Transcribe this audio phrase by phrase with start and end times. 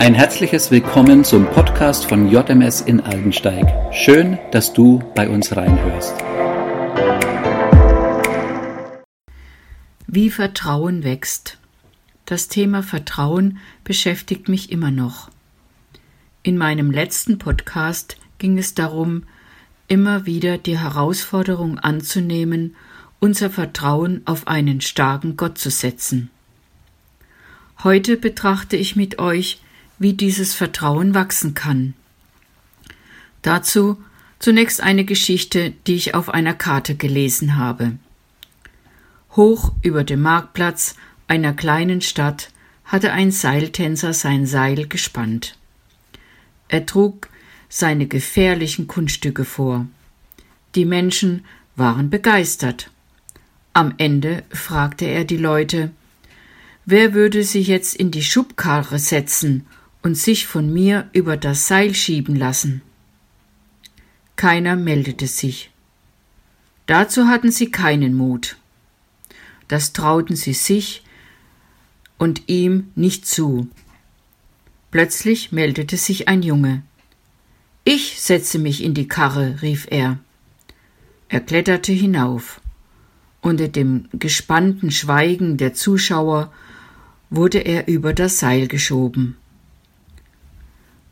[0.00, 3.66] Ein herzliches Willkommen zum Podcast von JMS in Aldensteig.
[3.92, 6.14] Schön, dass du bei uns reinhörst.
[10.06, 11.58] Wie Vertrauen wächst.
[12.26, 15.30] Das Thema Vertrauen beschäftigt mich immer noch.
[16.44, 19.24] In meinem letzten Podcast ging es darum,
[19.88, 22.76] immer wieder die Herausforderung anzunehmen,
[23.18, 26.30] unser Vertrauen auf einen starken Gott zu setzen.
[27.82, 29.60] Heute betrachte ich mit euch
[29.98, 31.94] wie dieses Vertrauen wachsen kann.
[33.42, 34.02] Dazu
[34.38, 37.98] zunächst eine Geschichte, die ich auf einer Karte gelesen habe.
[39.32, 40.94] Hoch über dem Marktplatz
[41.26, 42.50] einer kleinen Stadt
[42.84, 45.56] hatte ein Seiltänzer sein Seil gespannt.
[46.68, 47.28] Er trug
[47.68, 49.86] seine gefährlichen Kunststücke vor.
[50.74, 51.44] Die Menschen
[51.76, 52.90] waren begeistert.
[53.74, 55.90] Am Ende fragte er die Leute,
[56.86, 59.66] wer würde sich jetzt in die Schubkarre setzen
[60.08, 62.80] und sich von mir über das Seil schieben lassen.
[64.36, 65.70] Keiner meldete sich.
[66.86, 68.56] Dazu hatten sie keinen Mut.
[69.68, 71.02] Das trauten sie sich
[72.16, 73.68] und ihm nicht zu.
[74.90, 76.82] Plötzlich meldete sich ein Junge.
[77.84, 80.18] Ich setze mich in die Karre, rief er.
[81.28, 82.62] Er kletterte hinauf.
[83.42, 86.50] Unter dem gespannten Schweigen der Zuschauer
[87.28, 89.36] wurde er über das Seil geschoben.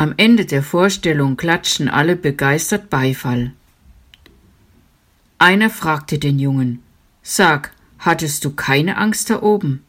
[0.00, 3.52] Am Ende der Vorstellung klatschten alle begeistert Beifall.
[5.36, 6.82] Einer fragte den Jungen
[7.22, 9.84] Sag, hattest du keine Angst da oben?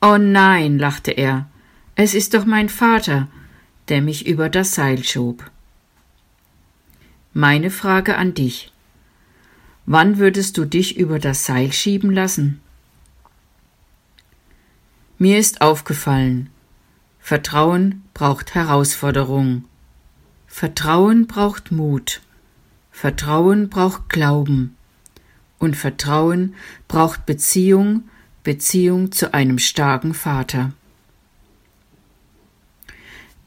[0.00, 1.50] Oh nein, lachte er,
[1.96, 3.26] es ist doch mein Vater,
[3.88, 5.50] der mich über das Seil schob.
[7.32, 8.72] Meine Frage an dich.
[9.84, 12.60] Wann würdest du dich über das Seil schieben lassen?
[15.18, 16.51] Mir ist aufgefallen,
[17.24, 19.64] Vertrauen braucht Herausforderung.
[20.48, 22.20] Vertrauen braucht Mut.
[22.90, 24.76] Vertrauen braucht Glauben.
[25.60, 26.56] Und Vertrauen
[26.88, 28.08] braucht Beziehung,
[28.42, 30.72] Beziehung zu einem starken Vater.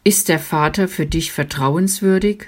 [0.06, 2.46] Ist der Vater für dich vertrauenswürdig?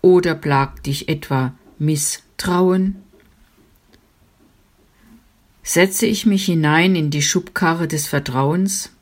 [0.00, 3.02] Oder plagt dich etwa Misstrauen?
[5.62, 8.92] Setze ich mich hinein in die Schubkarre des Vertrauens?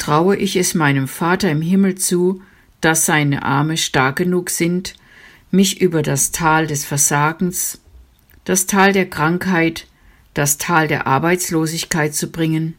[0.00, 2.42] Traue ich es meinem Vater im Himmel zu,
[2.80, 4.94] dass seine Arme stark genug sind,
[5.50, 7.80] mich über das Tal des Versagens,
[8.44, 9.86] das Tal der Krankheit,
[10.34, 12.74] das Tal der Arbeitslosigkeit zu bringen?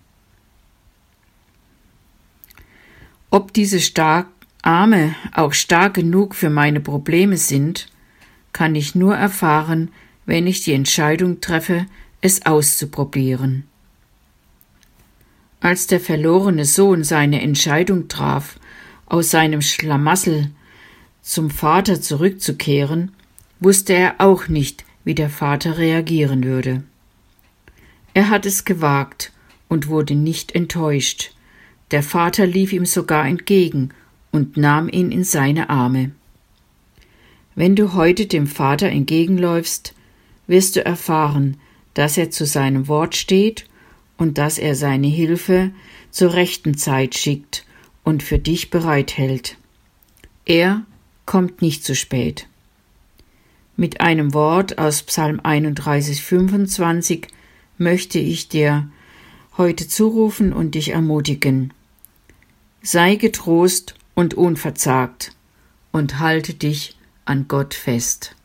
[3.29, 4.27] Ob diese stark
[4.63, 7.88] Arme auch stark genug für meine Probleme sind,
[8.51, 9.91] kann ich nur erfahren,
[10.25, 11.85] wenn ich die Entscheidung treffe,
[12.21, 13.70] es auszuprobieren.
[15.61, 18.59] Als der verlorene Sohn seine Entscheidung traf,
[19.05, 20.49] aus seinem Schlamassel
[21.22, 23.11] zum Vater zurückzukehren,
[23.59, 26.81] wusste er auch nicht, wie der Vater reagieren würde.
[28.16, 29.31] Er hat es gewagt
[29.69, 31.35] und wurde nicht enttäuscht.
[31.91, 33.89] Der Vater lief ihm sogar entgegen
[34.31, 36.11] und nahm ihn in seine Arme.
[37.53, 39.94] Wenn du heute dem Vater entgegenläufst,
[40.47, 41.57] wirst du erfahren,
[41.94, 43.66] dass er zu seinem Wort steht
[44.21, 45.71] und dass er seine Hilfe
[46.11, 47.65] zur rechten Zeit schickt
[48.03, 49.57] und für dich bereithält.
[50.45, 50.83] Er
[51.25, 52.47] kommt nicht zu spät.
[53.75, 57.29] Mit einem Wort aus Psalm 31, 25
[57.79, 58.91] möchte ich dir
[59.57, 61.73] heute zurufen und dich ermutigen.
[62.83, 65.35] Sei getrost und unverzagt
[65.91, 66.95] und halte dich
[67.25, 68.35] an Gott fest.